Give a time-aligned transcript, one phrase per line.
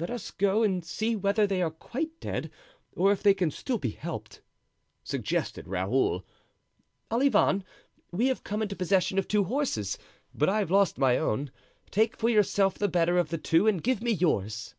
[0.00, 2.50] "Let us go and see whether they are quite dead,
[2.96, 4.40] or if they can still be helped,"
[5.04, 6.24] suggested Raoul.
[7.08, 7.62] "Olivain,
[8.10, 9.96] we have come into possession of two horses,
[10.34, 11.52] but I have lost my own.
[11.92, 14.74] Take for yourself the better of the two and give me yours."